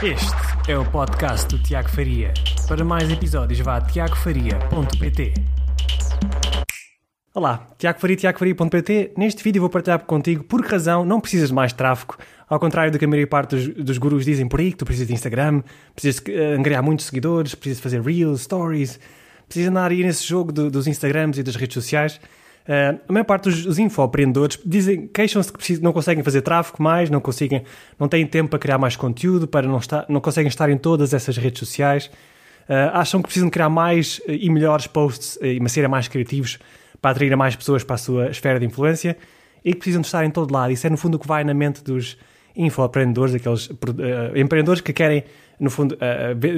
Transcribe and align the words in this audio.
Este 0.00 0.70
é 0.70 0.78
o 0.78 0.88
podcast 0.88 1.48
do 1.48 1.60
Tiago 1.60 1.88
Faria. 1.88 2.32
Para 2.68 2.84
mais 2.84 3.10
episódios, 3.10 3.58
vá 3.58 3.78
a 3.78 3.80
tiagofaria.pt. 3.80 5.34
Olá, 7.34 7.66
Tiago 7.76 7.98
Faria, 7.98 8.16
tiagofaria.pt. 8.16 9.14
Neste 9.16 9.42
vídeo 9.42 9.60
vou 9.60 9.68
partilhar 9.68 9.98
contigo 10.04 10.44
por 10.44 10.62
que 10.62 10.70
razão 10.70 11.04
não 11.04 11.20
precisas 11.20 11.48
de 11.48 11.54
mais 11.56 11.72
tráfego. 11.72 12.16
Ao 12.48 12.60
contrário 12.60 12.92
do 12.92 12.98
que 12.98 13.06
a 13.06 13.08
maioria 13.08 13.26
parte 13.26 13.56
dos, 13.56 13.84
dos 13.86 13.98
gurus 13.98 14.24
dizem 14.24 14.46
por 14.46 14.60
aí, 14.60 14.70
que 14.70 14.78
tu 14.78 14.84
precisas 14.84 15.08
de 15.08 15.14
Instagram, 15.14 15.64
precisas 15.96 16.22
de, 16.22 16.30
uh, 16.30 16.56
angariar 16.56 16.80
muitos 16.80 17.06
seguidores, 17.06 17.56
precisas 17.56 17.82
fazer 17.82 18.00
reels, 18.00 18.42
stories, 18.42 19.00
precisas 19.48 19.68
andar 19.68 19.90
aí 19.90 20.04
nesse 20.04 20.24
jogo 20.24 20.52
do, 20.52 20.70
dos 20.70 20.86
Instagrams 20.86 21.38
e 21.38 21.42
das 21.42 21.56
redes 21.56 21.74
sociais. 21.74 22.20
Uh, 22.68 23.00
a 23.08 23.12
maior 23.14 23.24
parte 23.24 23.44
dos, 23.44 23.64
dos 23.64 23.78
infoempreendedores 23.78 24.60
dizem, 24.62 25.06
queixam-se 25.06 25.50
que 25.50 25.56
precisam, 25.56 25.82
não 25.82 25.90
conseguem 25.90 26.22
fazer 26.22 26.42
tráfego 26.42 26.82
mais, 26.82 27.08
não 27.08 27.18
conseguem, 27.18 27.64
não 27.98 28.06
têm 28.06 28.26
tempo 28.26 28.50
para 28.50 28.58
criar 28.58 28.76
mais 28.76 28.94
conteúdo, 28.94 29.48
para 29.48 29.66
não 29.66 29.78
estar, 29.78 30.04
não 30.06 30.20
conseguem 30.20 30.48
estar 30.48 30.68
em 30.68 30.76
todas 30.76 31.14
essas 31.14 31.38
redes 31.38 31.60
sociais. 31.60 32.10
Uh, 32.68 32.92
acham 32.92 33.22
que 33.22 33.28
precisam 33.28 33.48
criar 33.48 33.70
mais 33.70 34.18
uh, 34.18 34.32
e 34.32 34.50
melhores 34.50 34.86
posts 34.86 35.38
e 35.40 35.66
serem 35.70 35.88
mais 35.88 36.08
criativos 36.08 36.58
para 37.00 37.12
atrair 37.12 37.34
mais 37.38 37.56
pessoas 37.56 37.82
para 37.82 37.94
a 37.94 37.98
sua 37.98 38.28
esfera 38.28 38.60
de 38.60 38.66
influência 38.66 39.16
e 39.64 39.72
que 39.72 39.78
precisam 39.78 40.02
de 40.02 40.06
estar 40.06 40.22
em 40.26 40.30
todo 40.30 40.52
lado. 40.52 40.70
Isso 40.70 40.86
é 40.86 40.90
no 40.90 40.98
fundo 40.98 41.14
o 41.14 41.18
que 41.18 41.26
vai 41.26 41.44
na 41.44 41.54
mente 41.54 41.82
dos 41.82 42.18
infoempreendedores, 42.54 43.34
aqueles 43.34 43.70
empreendedores 44.34 44.82
que 44.82 44.92
querem, 44.92 45.24
no 45.60 45.70
fundo, 45.70 45.96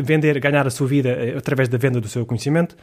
vender, 0.03 0.41
ganhar 0.41 0.67
a 0.67 0.71
sua 0.71 0.87
vida 0.87 1.37
através 1.37 1.69
da 1.69 1.77
venda 1.77 2.01
do 2.01 2.09
seu 2.09 2.25
conhecimento. 2.25 2.75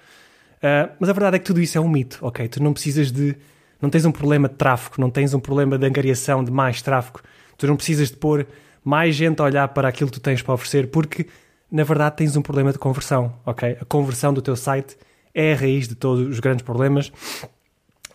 Uh, 0.58 0.92
mas 1.00 1.10
a 1.10 1.14
verdade 1.14 1.36
é 1.36 1.40
que 1.40 1.46
tudo 1.46 1.62
isso 1.62 1.78
é 1.78 1.82
um 1.82 1.88
mito, 1.88 2.20
ok? 2.22 2.48
Tu 2.48 2.62
não 2.62 2.74
precisas 2.74 3.12
de. 3.12 3.36
Não 3.82 3.90
tens 3.90 4.06
um 4.06 4.12
problema 4.12 4.50
de 4.50 4.56
tráfego, 4.56 4.96
não 5.00 5.10
tens 5.10 5.34
um 5.34 5.40
problema 5.40 5.78
de 5.78 5.86
angariação 5.86 6.44
de 6.44 6.52
mais 6.52 6.82
tráfego. 6.82 7.22
Tu 7.58 7.68
não 7.68 7.76
precisas 7.76 8.10
de 8.10 8.18
pôr 8.18 8.48
mais 8.84 9.16
gente 9.16 9.40
a 9.40 9.44
olhar 9.44 9.68
para 9.68 9.88
aquilo 9.88 10.10
que 10.10 10.20
tu 10.20 10.22
tens 10.22 10.42
para 10.42 10.54
oferecer, 10.54 10.88
porque 10.88 11.28
na 11.72 11.84
verdade 11.84 12.16
tens 12.16 12.36
um 12.36 12.42
problema 12.42 12.72
de 12.72 12.80
conversão, 12.80 13.34
ok? 13.46 13.78
A 13.80 13.86
conversão 13.86 14.34
do 14.34 14.42
teu 14.42 14.56
site 14.56 14.98
é 15.34 15.54
a 15.54 15.56
raiz 15.56 15.88
de 15.88 15.94
todos 15.94 16.28
os 16.28 16.40
grandes 16.40 16.64
problemas. 16.64 17.12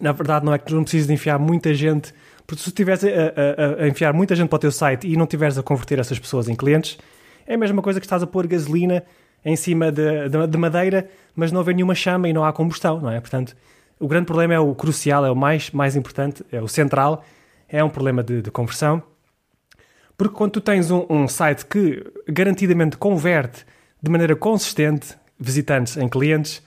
Na 0.00 0.10
verdade, 0.10 0.44
não 0.44 0.52
é 0.52 0.58
que 0.58 0.64
tu 0.64 0.74
não 0.74 0.82
precisas 0.82 1.06
de 1.06 1.12
enfiar 1.12 1.38
muita 1.38 1.72
gente, 1.72 2.12
porque 2.44 2.58
se 2.60 2.64
tu 2.64 2.68
estiveres 2.68 3.04
a, 3.04 3.08
a, 3.08 3.84
a, 3.84 3.88
enfiar 3.88 4.12
muita 4.12 4.34
gente 4.34 4.48
para 4.48 4.56
o 4.56 4.60
teu 4.60 4.72
site 4.72 5.06
e 5.06 5.16
não 5.16 5.24
estiveres 5.24 5.56
a 5.56 5.62
converter 5.62 6.00
essas 6.00 6.18
pessoas 6.18 6.48
em 6.48 6.56
clientes, 6.56 6.98
é 7.46 7.54
a 7.54 7.58
mesma 7.58 7.80
coisa 7.80 8.00
que 8.00 8.06
estás 8.06 8.22
a 8.22 8.26
pôr 8.26 8.48
gasolina 8.48 9.04
em 9.44 9.56
cima 9.56 9.90
de, 9.90 10.28
de, 10.28 10.46
de, 10.46 10.58
madeira, 10.58 11.08
mas 11.34 11.50
não 11.50 11.58
houver 11.58 11.74
nenhuma 11.74 11.94
chama 11.94 12.28
e 12.28 12.32
não 12.32 12.44
há 12.44 12.52
combustão, 12.52 13.00
não 13.00 13.10
é? 13.10 13.20
Portanto, 13.20 13.56
o 13.98 14.06
grande 14.06 14.26
problema 14.26 14.54
é 14.54 14.58
o 14.58 14.74
crucial, 14.74 15.24
é 15.24 15.30
o 15.30 15.36
mais, 15.36 15.70
mais 15.70 15.96
importante, 15.96 16.44
é 16.50 16.60
o 16.60 16.68
central, 16.68 17.24
é 17.68 17.82
um 17.82 17.88
problema 17.88 18.22
de, 18.22 18.42
de 18.42 18.50
conversão. 18.50 19.02
Porque 20.16 20.34
quando 20.34 20.52
tu 20.52 20.60
tens 20.60 20.90
um, 20.90 21.06
um, 21.08 21.26
site 21.26 21.66
que 21.66 22.04
garantidamente 22.28 22.96
converte 22.96 23.64
de 24.00 24.10
maneira 24.10 24.36
consistente 24.36 25.16
visitantes 25.38 25.96
em 25.96 26.08
clientes, 26.08 26.58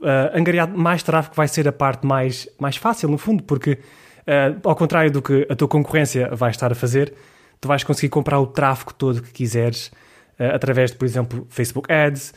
uh, 0.00 0.34
angariar 0.34 0.68
mais 0.68 1.02
tráfego 1.02 1.34
vai 1.34 1.48
ser 1.48 1.68
a 1.68 1.72
parte 1.72 2.06
mais, 2.06 2.48
mais 2.58 2.76
fácil, 2.76 3.08
no 3.08 3.18
fundo, 3.18 3.42
porque 3.42 3.72
uh, 3.72 4.68
ao 4.68 4.76
contrário 4.76 5.10
do 5.10 5.20
que 5.20 5.46
a 5.50 5.56
tua 5.56 5.68
concorrência 5.68 6.34
vai 6.34 6.50
estar 6.50 6.72
a 6.72 6.74
fazer, 6.74 7.12
tu 7.60 7.68
vais 7.68 7.84
conseguir 7.84 8.08
comprar 8.08 8.38
o 8.40 8.46
tráfego 8.46 8.94
todo 8.94 9.22
que 9.22 9.32
quiseres 9.32 9.90
através 10.38 10.90
de, 10.90 10.96
por 10.96 11.04
exemplo, 11.04 11.46
Facebook 11.48 11.92
Ads, 11.92 12.32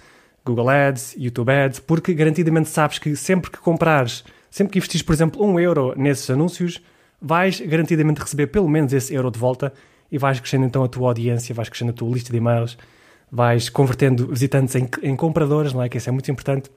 Google 0.46 0.70
Ads, 0.70 1.16
YouTube 1.18 1.52
Ads, 1.52 1.80
porque 1.80 2.14
garantidamente 2.14 2.70
sabes 2.70 3.00
que 3.00 3.16
sempre 3.16 3.50
que 3.50 3.58
comprares, 3.58 4.24
sempre 4.52 4.74
que 4.74 4.80
investires, 4.80 5.02
por 5.02 5.14
exemplo, 5.14 5.44
um 5.44 5.60
euro 5.60 5.94
nesses 5.98 6.30
anúncios, 6.30 6.82
vais 7.20 7.60
garantidamente 7.62 8.22
receber 8.22 8.48
pelo 8.48 8.70
menos 8.70 8.94
esse 8.94 9.14
euro 9.14 9.32
de 9.32 9.40
volta 9.40 9.74
e 10.12 10.18
vais 10.18 10.40
crescendo 10.40 10.66
então 10.66 10.84
a 10.84 10.88
tua 10.88 11.10
audiência, 11.10 11.56
vais 11.56 11.68
crescendo 11.68 11.90
a 11.90 11.94
tua 11.94 12.14
lista 12.14 12.32
de 12.32 12.38
e-mails, 12.38 12.78
vais 13.32 13.70
convertendo 13.70 14.28
visitantes 14.28 14.76
em, 14.76 14.88
em 15.02 15.16
compradores, 15.16 15.74
não 15.74 15.82
é? 15.82 15.90
Que 15.90 15.98
isso 15.98 16.10
é 16.10 16.12
muito 16.12 16.30
importante. 16.30 16.70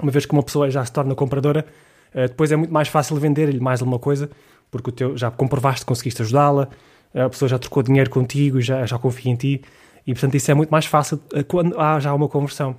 Uma 0.00 0.10
vez 0.10 0.24
que 0.24 0.32
uma 0.32 0.42
pessoa 0.42 0.70
já 0.70 0.84
se 0.84 0.90
torna 0.90 1.14
compradora, 1.14 1.66
uh, 2.14 2.22
depois 2.22 2.50
é 2.50 2.56
muito 2.56 2.72
mais 2.72 2.88
fácil 2.88 3.16
vender-lhe 3.16 3.60
mais 3.60 3.80
alguma 3.80 3.98
coisa, 3.98 4.30
porque 4.70 4.90
o 4.90 4.92
teu, 4.92 5.16
já 5.16 5.30
comprovaste 5.30 5.80
que 5.80 5.86
conseguiste 5.86 6.22
ajudá-la, 6.22 6.68
a 7.14 7.28
pessoa 7.28 7.48
já 7.48 7.58
trocou 7.58 7.82
dinheiro 7.82 8.10
contigo, 8.10 8.60
já, 8.60 8.84
já 8.86 8.98
confia 8.98 9.30
em 9.30 9.36
ti 9.36 9.62
e, 10.06 10.12
portanto, 10.12 10.34
isso 10.34 10.50
é 10.50 10.54
muito 10.54 10.70
mais 10.70 10.86
fácil 10.86 11.20
eh, 11.32 11.42
quando 11.42 11.78
há 11.80 11.98
já 11.98 12.12
uma 12.12 12.28
conversão. 12.28 12.76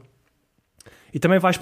E 1.14 1.20
também 1.20 1.40
vais, 1.40 1.60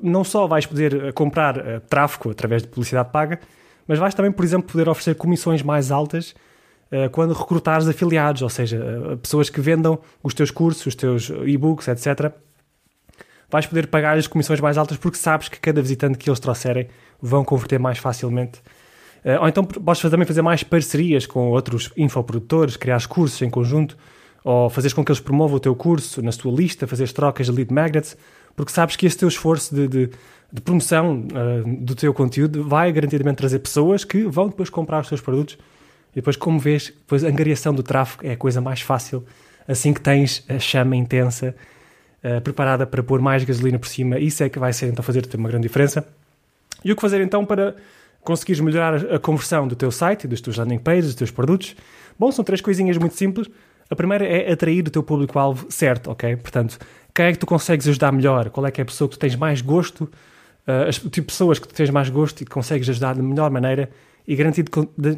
não, 0.00 0.24
só 0.24 0.46
vais 0.46 0.64
poder 0.64 1.08
eh, 1.08 1.12
comprar 1.12 1.58
uh, 1.58 1.80
tráfego 1.88 2.30
através 2.30 2.62
de 2.62 2.68
publicidade 2.68 3.10
paga, 3.10 3.40
mas 3.86 3.98
vais 3.98 4.14
também, 4.14 4.32
por 4.32 4.44
exemplo, 4.44 4.70
poder 4.70 4.88
oferecer 4.88 5.14
comissões 5.16 5.62
mais 5.62 5.90
altas 5.90 6.34
quando 7.10 7.32
recrutares 7.32 7.88
afiliados, 7.88 8.42
ou 8.42 8.50
seja, 8.50 8.78
pessoas 9.22 9.48
que 9.48 9.62
vendam 9.62 9.98
os 10.22 10.34
teus 10.34 10.50
cursos, 10.50 10.84
os 10.84 10.94
teus 10.94 11.32
e-books, 11.46 11.88
etc. 11.88 12.30
Vais 13.48 13.64
poder 13.64 13.86
pagar 13.86 14.18
as 14.18 14.26
comissões 14.26 14.60
mais 14.60 14.76
altas 14.76 14.98
porque 14.98 15.16
sabes 15.16 15.48
que 15.48 15.58
cada 15.58 15.80
visitante 15.80 16.18
que 16.18 16.28
eles 16.28 16.38
trouxerem 16.38 16.88
vão 17.20 17.46
converter 17.46 17.78
mais 17.80 17.96
facilmente. 17.96 18.60
ou 19.40 19.48
então 19.48 19.64
podes 19.64 20.02
também 20.02 20.26
fazer 20.26 20.42
mais 20.42 20.62
parcerias 20.62 21.24
com 21.24 21.48
outros 21.48 21.90
infoprodutores, 21.96 22.76
criar 22.76 23.06
cursos 23.06 23.40
em 23.40 23.48
conjunto, 23.48 23.96
ou 24.44 24.68
fazeres 24.68 24.92
com 24.92 25.04
que 25.04 25.10
eles 25.10 25.20
promovam 25.20 25.56
o 25.56 25.60
teu 25.60 25.74
curso 25.74 26.22
na 26.22 26.32
sua 26.32 26.52
lista, 26.52 26.86
fazeres 26.86 27.12
trocas 27.12 27.46
de 27.46 27.52
lead 27.52 27.72
magnets, 27.72 28.16
porque 28.56 28.72
sabes 28.72 28.96
que 28.96 29.06
esse 29.06 29.16
teu 29.16 29.28
esforço 29.28 29.74
de, 29.74 29.88
de, 29.88 30.10
de 30.52 30.60
promoção 30.60 31.26
uh, 31.26 31.84
do 31.84 31.94
teu 31.94 32.12
conteúdo 32.12 32.64
vai 32.64 32.92
garantidamente 32.92 33.36
trazer 33.36 33.60
pessoas 33.60 34.04
que 34.04 34.24
vão 34.24 34.48
depois 34.48 34.68
comprar 34.68 35.00
os 35.00 35.08
teus 35.08 35.20
produtos 35.20 35.56
e 36.12 36.16
depois, 36.16 36.36
como 36.36 36.58
vês, 36.58 36.88
depois 36.88 37.24
a 37.24 37.28
angariação 37.28 37.74
do 37.74 37.82
tráfego 37.82 38.26
é 38.26 38.32
a 38.32 38.36
coisa 38.36 38.60
mais 38.60 38.80
fácil 38.80 39.24
assim 39.66 39.92
que 39.92 40.00
tens 40.00 40.44
a 40.48 40.58
chama 40.58 40.96
intensa 40.96 41.54
uh, 42.22 42.40
preparada 42.40 42.86
para 42.86 43.02
pôr 43.02 43.20
mais 43.20 43.44
gasolina 43.44 43.78
por 43.78 43.88
cima, 43.88 44.18
isso 44.18 44.42
é 44.42 44.48
que 44.48 44.58
vai 44.58 44.72
ser 44.72 44.88
então 44.88 45.02
fazer-te 45.02 45.36
uma 45.36 45.48
grande 45.48 45.62
diferença. 45.62 46.06
E 46.84 46.90
o 46.90 46.96
que 46.96 47.00
fazer 47.00 47.20
então 47.20 47.46
para 47.46 47.76
conseguires 48.22 48.60
melhorar 48.60 48.96
a 49.14 49.18
conversão 49.18 49.66
do 49.66 49.76
teu 49.76 49.90
site, 49.90 50.26
dos 50.26 50.40
teus 50.40 50.56
landing 50.56 50.78
pages, 50.78 51.06
dos 51.06 51.14
teus 51.14 51.30
produtos? 51.30 51.76
Bom, 52.18 52.30
são 52.30 52.44
três 52.44 52.60
coisinhas 52.60 52.96
muito 52.98 53.14
simples. 53.14 53.48
A 53.92 53.94
primeira 53.94 54.24
é 54.24 54.50
atrair 54.50 54.88
o 54.88 54.90
teu 54.90 55.02
público-alvo 55.02 55.66
certo, 55.68 56.10
ok? 56.10 56.34
Portanto, 56.36 56.78
quem 57.14 57.26
é 57.26 57.32
que 57.32 57.38
tu 57.38 57.44
consegues 57.44 57.86
ajudar 57.86 58.10
melhor? 58.10 58.48
Qual 58.48 58.64
é 58.64 58.70
que 58.70 58.80
é 58.80 58.84
a 58.84 58.86
pessoa 58.86 59.06
que 59.06 59.16
tu 59.16 59.18
tens 59.18 59.36
mais 59.36 59.60
gosto? 59.60 60.04
Uh, 60.66 60.88
as, 60.88 60.96
tipo 60.96 61.10
de 61.10 61.20
pessoas 61.20 61.58
que 61.58 61.68
tu 61.68 61.74
tens 61.74 61.90
mais 61.90 62.08
gosto 62.08 62.40
e 62.40 62.46
que 62.46 62.50
consegues 62.50 62.88
ajudar 62.88 63.14
da 63.14 63.22
melhor 63.22 63.50
maneira 63.50 63.90
e 64.26 64.34
garantido, 64.34 64.70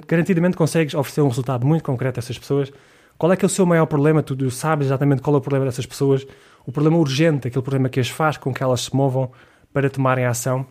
garantidamente 0.09 0.57
consegues 0.57 0.93
oferecer 0.93 1.21
um 1.21 1.29
resultado 1.29 1.65
muito 1.65 1.85
concreto 1.85 2.19
a 2.19 2.21
essas 2.21 2.37
pessoas. 2.37 2.73
Qual 3.17 3.31
é 3.33 3.37
que 3.37 3.45
é 3.45 3.47
o 3.47 3.49
seu 3.49 3.65
maior 3.65 3.87
problema? 3.87 4.25
Tu 4.25 4.51
sabes 4.51 4.89
exatamente 4.89 5.23
qual 5.23 5.37
é 5.37 5.39
o 5.39 5.41
problema 5.41 5.67
dessas 5.67 5.87
pessoas, 5.87 6.27
o 6.67 6.73
problema 6.73 6.97
urgente, 6.97 7.47
aquele 7.47 7.63
problema 7.63 7.89
que 7.89 8.01
as 8.01 8.09
faz 8.09 8.37
com 8.37 8.53
que 8.53 8.61
elas 8.61 8.81
se 8.81 8.97
movam 8.97 9.31
para 9.73 9.89
tomarem 9.89 10.25
ação. 10.25 10.67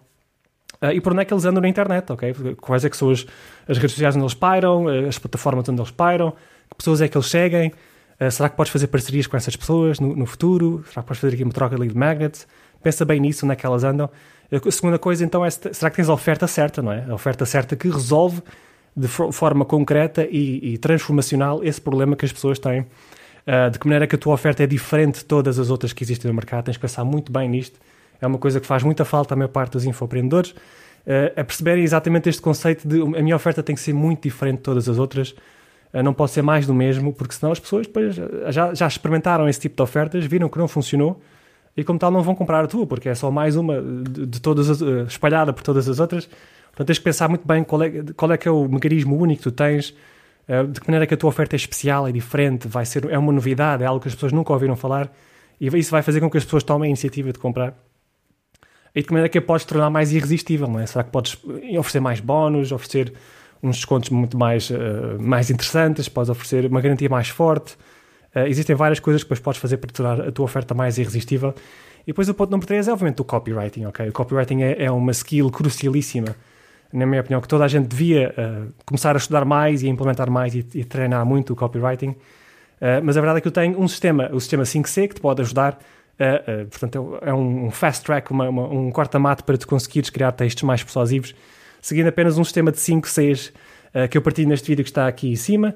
Uh, 0.81 0.91
e 0.91 0.99
por 0.99 1.13
onde 1.13 1.21
é 1.21 1.25
que 1.25 1.33
eles 1.33 1.45
andam 1.45 1.61
na 1.61 1.69
internet, 1.69 2.11
ok? 2.11 2.33
Quais 2.59 2.83
é 2.83 2.89
que 2.89 2.97
são 2.97 3.11
as, 3.11 3.25
as 3.65 3.77
redes 3.77 3.93
sociais 3.93 4.13
onde 4.13 4.25
eles 4.25 4.33
pairam, 4.33 4.89
as 5.07 5.17
plataformas 5.17 5.69
onde 5.69 5.79
eles 5.79 5.91
pairam, 5.91 6.31
que 6.69 6.75
pessoas 6.75 6.99
é 6.99 7.07
que 7.07 7.15
eles 7.15 7.29
seguem, 7.29 7.71
Uh, 8.19 8.31
será 8.31 8.49
que 8.49 8.55
podes 8.55 8.71
fazer 8.71 8.87
parcerias 8.87 9.27
com 9.27 9.35
essas 9.37 9.55
pessoas 9.55 9.99
no, 9.99 10.15
no, 10.15 10.25
futuro? 10.25 10.83
Será 10.89 11.01
que 11.01 11.07
podes 11.07 11.21
fazer 11.21 11.33
aqui 11.33 11.43
uma 11.43 11.53
troca 11.53 11.75
de 11.75 11.97
magnets? 11.97 12.47
Pensa 12.81 13.05
bem 13.05 13.19
nisso, 13.19 13.45
onde 13.45 13.53
é 13.53 13.55
que 13.55 13.65
elas 13.65 13.83
andam. 13.83 14.09
A 14.51 14.71
segunda 14.71 14.99
coisa, 14.99 15.23
então, 15.23 15.43
é 15.43 15.49
será 15.49 15.89
que 15.89 15.95
tens 15.95 16.09
a 16.09 16.13
oferta 16.13 16.45
certa, 16.47 16.81
não 16.81 16.91
é? 16.91 17.05
A 17.09 17.13
oferta 17.13 17.45
certa 17.45 17.75
que 17.75 17.89
resolve 17.89 18.41
de 18.95 19.07
forma 19.07 19.65
concreta 19.65 20.27
e, 20.29 20.73
e 20.73 20.77
transformacional 20.77 21.63
esse 21.63 21.81
problema 21.81 22.15
que 22.15 22.25
as 22.25 22.31
pessoas 22.31 22.59
têm. 22.59 22.81
Uh, 22.81 23.69
de 23.69 23.77
que 23.79 23.85
maneira 23.85 24.07
que 24.07 24.15
a 24.15 24.17
tua 24.17 24.33
oferta 24.33 24.63
é 24.63 24.67
diferente 24.67 25.19
de 25.19 25.25
todas 25.25 25.59
as 25.59 25.69
outras 25.69 25.91
que 25.91 26.03
existem 26.03 26.29
no 26.29 26.35
mercado. 26.35 26.65
Tens 26.65 26.77
que 26.77 26.81
pensar 26.81 27.03
muito 27.03 27.31
bem 27.31 27.49
nisto. 27.49 27.79
É 28.21 28.27
uma 28.27 28.37
coisa 28.37 28.59
que 28.59 28.67
faz 28.67 28.83
muita 28.83 29.03
falta 29.03 29.33
à 29.33 29.37
maior 29.37 29.49
parte 29.49 29.73
dos 29.73 29.85
infoempreendedores. 29.85 30.51
Uh, 30.51 31.33
a 31.35 31.43
perceberem 31.43 31.83
exatamente 31.83 32.29
este 32.29 32.41
conceito 32.41 32.87
de 32.87 33.01
a 33.01 33.21
minha 33.21 33.35
oferta 33.35 33.61
tem 33.61 33.75
que 33.75 33.81
ser 33.81 33.93
muito 33.93 34.21
diferente 34.23 34.57
de 34.57 34.63
todas 34.63 34.87
as 34.87 34.97
outras 34.97 35.35
não 36.01 36.13
pode 36.13 36.31
ser 36.31 36.41
mais 36.41 36.65
do 36.65 36.73
mesmo, 36.73 37.13
porque 37.13 37.35
senão 37.35 37.51
as 37.51 37.59
pessoas 37.59 37.85
depois 37.85 38.15
já, 38.49 38.73
já 38.73 38.87
experimentaram 38.87 39.47
esse 39.47 39.59
tipo 39.59 39.75
de 39.75 39.81
ofertas, 39.83 40.25
viram 40.25 40.49
que 40.49 40.57
não 40.57 40.67
funcionou 40.67 41.21
e, 41.77 41.83
como 41.83 41.99
tal, 41.99 42.09
não 42.09 42.23
vão 42.23 42.33
comprar 42.33 42.63
a 42.63 42.67
tua, 42.67 42.87
porque 42.87 43.09
é 43.09 43.15
só 43.15 43.29
mais 43.29 43.55
uma 43.55 43.81
de, 43.81 44.25
de 44.25 44.41
todas 44.41 44.69
as, 44.69 44.81
eh, 44.81 45.03
espalhada 45.07 45.53
por 45.53 45.63
todas 45.63 45.87
as 45.89 45.99
outras. 45.99 46.27
Portanto, 46.67 46.87
tens 46.87 46.97
que 46.97 47.03
pensar 47.03 47.27
muito 47.27 47.47
bem 47.47 47.63
qual 47.63 47.83
é, 47.83 47.91
qual 48.15 48.31
é 48.31 48.37
que 48.37 48.47
é 48.47 48.51
o 48.51 48.67
mecanismo 48.67 49.15
único 49.15 49.43
que 49.43 49.49
tu 49.49 49.51
tens, 49.51 49.95
eh, 50.47 50.63
de 50.63 50.79
que 50.79 50.87
maneira 50.87 51.05
que 51.05 51.13
a 51.13 51.17
tua 51.17 51.29
oferta 51.29 51.55
é 51.55 51.57
especial, 51.57 52.07
é 52.07 52.11
diferente, 52.11 52.67
vai 52.67 52.85
ser, 52.85 53.09
é 53.11 53.17
uma 53.17 53.31
novidade, 53.31 53.83
é 53.83 53.85
algo 53.85 53.99
que 53.99 54.07
as 54.07 54.15
pessoas 54.15 54.31
nunca 54.31 54.53
ouviram 54.53 54.75
falar 54.75 55.11
e 55.59 55.67
isso 55.77 55.91
vai 55.91 56.01
fazer 56.01 56.19
com 56.19 56.29
que 56.29 56.37
as 56.37 56.43
pessoas 56.43 56.63
tomem 56.63 56.87
a 56.87 56.89
iniciativa 56.89 57.31
de 57.31 57.39
comprar. 57.39 57.73
E 58.93 59.01
de 59.01 59.07
que 59.07 59.13
maneira 59.13 59.29
que 59.29 59.37
a 59.37 59.41
podes 59.41 59.65
tornar 59.65 59.89
mais 59.89 60.11
irresistível, 60.11 60.67
não 60.67 60.79
é? 60.79 60.85
Será 60.85 61.03
que 61.03 61.09
podes 61.09 61.37
oferecer 61.77 61.99
mais 61.99 62.19
bónus, 62.19 62.71
oferecer 62.71 63.13
uns 63.63 63.77
descontos 63.77 64.09
muito 64.09 64.37
mais, 64.37 64.69
uh, 64.69 64.75
mais 65.19 65.49
interessantes, 65.49 66.09
podes 66.09 66.29
oferecer 66.29 66.65
uma 66.65 66.81
garantia 66.81 67.07
mais 67.09 67.29
forte. 67.29 67.75
Uh, 68.35 68.45
existem 68.47 68.75
várias 68.75 68.99
coisas 68.99 69.23
que 69.23 69.27
depois 69.27 69.39
podes 69.39 69.61
fazer 69.61 69.77
para 69.77 69.89
tornar 69.89 70.21
a 70.27 70.31
tua 70.31 70.43
oferta 70.43 70.73
mais 70.73 70.97
irresistível. 70.97 71.55
E 72.03 72.07
depois 72.07 72.27
o 72.27 72.33
ponto 72.33 72.51
número 72.51 72.67
3 72.67 72.89
é 72.89 72.91
obviamente 72.91 73.21
o 73.21 73.25
copywriting, 73.25 73.85
ok? 73.85 74.09
O 74.09 74.11
copywriting 74.11 74.61
é, 74.61 74.83
é 74.83 74.91
uma 74.91 75.11
skill 75.11 75.49
crucialíssima, 75.49 76.35
na 76.91 77.05
minha 77.05 77.21
opinião, 77.21 77.39
que 77.39 77.47
toda 77.47 77.63
a 77.63 77.67
gente 77.67 77.87
devia 77.87 78.35
uh, 78.37 78.73
começar 78.85 79.15
a 79.15 79.17
estudar 79.17 79.45
mais 79.45 79.81
e 79.81 79.87
a 79.87 79.89
implementar 79.89 80.29
mais 80.29 80.53
e, 80.53 80.67
e 80.75 80.83
treinar 80.83 81.25
muito 81.25 81.53
o 81.53 81.55
copywriting. 81.55 82.15
mas 83.01 83.15
a 83.15 83.21
verdade 83.21 83.37
é 83.37 83.41
que 83.41 83.47
eu 83.47 83.51
tenho 83.51 83.79
um 83.79 83.87
sistema, 83.87 84.29
o 84.33 84.39
sistema 84.41 84.63
5C, 84.63 85.07
que 85.07 85.15
te 85.15 85.21
pode 85.21 85.41
ajudar. 85.41 85.79
Uh, 86.13 86.67
portanto, 86.67 87.17
é 87.21 87.33
um 87.33 87.71
fast 87.71 88.05
track, 88.05 88.29
uma, 88.29 88.47
uma, 88.47 88.67
um 88.67 88.91
corta-mato 88.91 89.43
para 89.43 89.57
tu 89.57 89.67
conseguires 89.67 90.09
criar 90.09 90.31
textos 90.33 90.61
mais 90.63 90.83
persuasivos, 90.83 91.33
seguindo 91.83 92.07
apenas 92.07 92.37
um 92.37 92.43
sistema 92.43 92.71
de 92.71 92.79
5 92.79 93.07
Cs 93.07 93.53
que 94.09 94.17
eu 94.17 94.23
partilho 94.23 94.49
neste 94.49 94.67
vídeo 94.67 94.83
que 94.83 94.89
está 94.89 95.07
aqui 95.07 95.31
em 95.31 95.35
cima, 95.35 95.75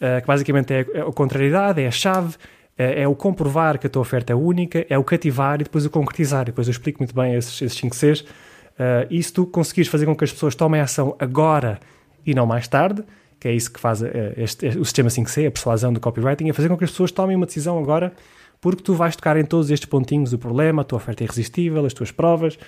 que 0.00 0.26
basicamente 0.26 0.74
é 0.74 0.80
a 0.80 1.12
contrariedade, 1.12 1.80
é 1.80 1.86
a 1.86 1.92
chave, 1.92 2.34
é, 2.76 3.02
é, 3.02 3.08
o 3.08 3.14
comprovar 3.14 3.78
que 3.78 3.86
a 3.86 3.90
tua 3.90 4.02
oferta 4.02 4.32
é 4.32 4.36
única, 4.36 4.84
é 4.88 4.96
o 4.96 5.04
cativar 5.04 5.60
e 5.60 5.64
depois 5.64 5.84
o 5.84 5.90
concretizar. 5.90 6.42
E 6.42 6.46
depois 6.46 6.66
eu 6.66 6.72
explico 6.72 7.00
muito 7.00 7.14
bem 7.14 7.34
esses, 7.34 7.60
esses 7.60 7.78
5 7.78 7.94
Cs. 7.94 8.20
Uh, 8.20 9.06
e 9.10 9.22
se 9.22 9.32
tu 9.32 9.46
conseguires 9.46 9.90
fazer 9.90 10.06
com 10.06 10.16
que 10.16 10.24
as 10.24 10.32
pessoas 10.32 10.54
tomem 10.54 10.80
ação 10.80 11.14
agora 11.18 11.78
e 12.24 12.34
não 12.34 12.46
mais 12.46 12.66
tarde, 12.66 13.04
que 13.38 13.46
é 13.46 13.52
isso 13.52 13.70
que 13.70 13.78
faz 13.78 14.00
uh, 14.00 14.06
este, 14.36 14.66
o 14.78 14.84
sistema 14.84 15.10
5C, 15.10 15.46
a 15.46 15.50
persuasão 15.50 15.92
do 15.92 16.00
copywriting, 16.00 16.48
é 16.48 16.52
fazer 16.52 16.68
com 16.68 16.76
que 16.78 16.84
as 16.84 16.90
pessoas 16.90 17.12
tomem 17.12 17.36
uma 17.36 17.44
decisão 17.44 17.78
agora, 17.78 18.12
porque 18.60 18.82
tu 18.82 18.94
vais 18.94 19.14
tocar 19.14 19.36
em 19.36 19.44
todos 19.44 19.70
estes 19.70 19.88
pontinhos 19.88 20.30
do 20.30 20.38
problema, 20.38 20.82
a 20.82 20.84
tua 20.84 20.96
oferta 20.96 21.22
é 21.22 21.26
irresistível, 21.26 21.84
as 21.84 21.92
tuas 21.92 22.10
provas, 22.10 22.58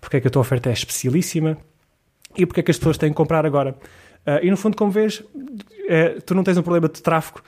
porque 0.00 0.16
é 0.16 0.20
que 0.20 0.26
a 0.26 0.30
tua 0.30 0.40
oferta 0.40 0.68
é 0.68 0.72
especialíssima 0.72 1.56
e 2.36 2.46
porque 2.46 2.60
é 2.60 2.62
que 2.62 2.70
as 2.70 2.78
pessoas 2.78 2.98
têm 2.98 3.10
que 3.10 3.16
comprar 3.16 3.44
agora. 3.46 3.76
Uh, 4.26 4.44
e 4.44 4.50
no 4.50 4.56
fundo, 4.56 4.76
como 4.76 4.90
vês, 4.90 5.22
é, 5.88 6.20
tu 6.20 6.34
não 6.34 6.44
tens 6.44 6.56
um 6.56 6.62
problema 6.62 6.88
de 6.88 7.02
tráfego, 7.02 7.42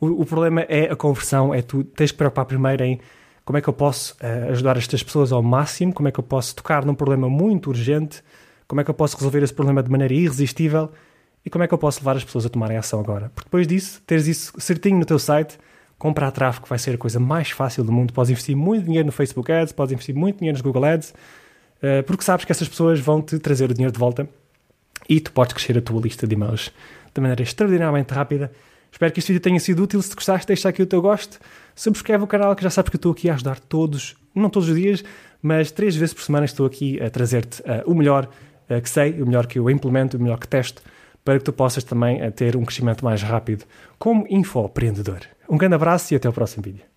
o, 0.00 0.22
o, 0.22 0.26
problema 0.26 0.62
é 0.62 0.90
a 0.90 0.96
conversão, 0.96 1.52
é 1.52 1.60
tu 1.60 1.84
tens 1.84 2.10
que 2.10 2.16
preocupar 2.16 2.44
primeiro 2.46 2.82
em 2.84 3.00
como 3.44 3.58
é 3.58 3.60
que 3.60 3.68
eu 3.68 3.72
posso 3.72 4.14
uh, 4.14 4.50
ajudar 4.50 4.76
estas 4.76 5.02
pessoas 5.02 5.32
ao 5.32 5.42
máximo, 5.42 5.92
como 5.92 6.08
é 6.08 6.12
que 6.12 6.20
eu 6.20 6.24
posso 6.24 6.54
tocar 6.54 6.84
num 6.84 6.94
problema 6.94 7.28
muito 7.28 7.68
urgente, 7.68 8.22
como 8.66 8.80
é 8.80 8.84
que 8.84 8.90
eu 8.90 8.94
posso 8.94 9.16
resolver 9.16 9.42
esse 9.42 9.52
problema 9.52 9.82
de 9.82 9.90
maneira 9.90 10.14
irresistível 10.14 10.90
e 11.44 11.50
como 11.50 11.64
é 11.64 11.66
que 11.66 11.74
eu 11.74 11.78
posso 11.78 12.00
levar 12.00 12.16
as 12.16 12.24
pessoas 12.24 12.46
a 12.46 12.48
tomarem 12.48 12.76
ação 12.76 13.00
agora. 13.00 13.30
Porque 13.34 13.48
depois 13.48 13.66
disso, 13.66 14.00
teres 14.06 14.26
isso 14.26 14.52
certinho 14.58 14.98
no 14.98 15.04
teu 15.04 15.18
site, 15.18 15.58
comprar 15.98 16.30
tráfego 16.30 16.66
vai 16.66 16.78
ser 16.78 16.94
a 16.94 16.98
coisa 16.98 17.18
mais 17.18 17.50
fácil 17.50 17.82
do 17.82 17.90
mundo. 17.90 18.12
Podes 18.12 18.30
investir 18.30 18.56
muito 18.56 18.84
dinheiro 18.84 19.06
no 19.06 19.12
Facebook 19.12 19.50
Ads, 19.50 19.72
podes 19.72 19.92
investir 19.92 20.14
muito 20.14 20.38
dinheiro 20.38 20.56
nos 20.56 20.62
Google 20.62 20.84
Ads, 20.84 21.12
uh, 21.82 22.02
porque 22.04 22.24
sabes 22.24 22.44
que 22.44 22.52
essas 22.52 22.68
pessoas 22.68 23.00
vão 23.00 23.20
te 23.22 23.38
trazer 23.38 23.70
o 23.70 23.74
dinheiro 23.74 23.92
de 23.92 23.98
volta 23.98 24.28
e 25.08 25.20
tu 25.20 25.32
podes 25.32 25.52
crescer 25.52 25.76
a 25.76 25.82
tua 25.82 26.00
lista 26.00 26.26
de 26.26 26.34
e-mails 26.34 26.72
de 27.12 27.20
maneira 27.20 27.42
extraordinariamente 27.42 28.14
rápida 28.14 28.50
Espero 28.92 29.12
que 29.12 29.20
este 29.20 29.32
vídeo 29.32 29.42
tenha 29.42 29.60
sido 29.60 29.82
útil. 29.82 30.02
Se 30.02 30.10
te 30.10 30.16
gostaste, 30.16 30.46
deixa 30.46 30.68
aqui 30.68 30.82
o 30.82 30.86
teu 30.86 31.00
gosto. 31.00 31.38
Subscreve 31.74 32.24
o 32.24 32.26
canal 32.26 32.54
que 32.56 32.62
já 32.62 32.70
sabes 32.70 32.90
que 32.90 32.96
eu 32.96 32.98
estou 32.98 33.12
aqui 33.12 33.30
a 33.30 33.34
ajudar 33.34 33.60
todos, 33.60 34.16
não 34.34 34.50
todos 34.50 34.68
os 34.68 34.76
dias, 34.76 35.04
mas 35.40 35.70
três 35.70 35.96
vezes 35.96 36.12
por 36.12 36.22
semana 36.22 36.44
estou 36.44 36.66
aqui 36.66 37.00
a 37.00 37.08
trazer-te 37.08 37.62
uh, 37.62 37.82
o 37.86 37.94
melhor 37.94 38.28
uh, 38.68 38.80
que 38.80 38.90
sei, 38.90 39.22
o 39.22 39.26
melhor 39.26 39.46
que 39.46 39.58
eu 39.58 39.70
implemento, 39.70 40.16
o 40.16 40.20
melhor 40.20 40.38
que 40.38 40.48
testo, 40.48 40.82
para 41.24 41.38
que 41.38 41.44
tu 41.44 41.52
possas 41.52 41.84
também 41.84 42.30
ter 42.32 42.56
um 42.56 42.64
crescimento 42.64 43.04
mais 43.04 43.22
rápido 43.22 43.64
como 43.98 44.26
infoempreendedor. 44.28 45.20
Um 45.48 45.56
grande 45.56 45.74
abraço 45.74 46.12
e 46.12 46.16
até 46.16 46.28
o 46.28 46.32
próximo 46.32 46.62
vídeo. 46.62 46.89